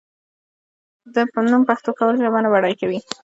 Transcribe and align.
د 1.13 1.15
نوم 1.51 1.63
پښتو 1.69 1.89
کول 1.99 2.15
ژبه 2.21 2.39
نه 2.43 2.49
بډای 2.53 2.75
کوي. 2.81 2.99